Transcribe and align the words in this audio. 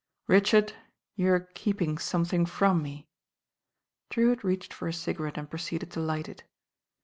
"Richard, 0.27 0.73
you 1.15 1.31
are 1.31 1.47
keeping 1.53 1.99
something 1.99 2.47
from 2.47 2.81
me." 2.81 3.05
Drewitt 4.09 4.43
reached 4.43 4.73
for 4.73 4.87
a 4.87 4.93
cigarette 4.93 5.37
and 5.37 5.47
proceeded 5.47 5.91
to 5.91 5.99
light 5.99 6.27
it. 6.27 6.43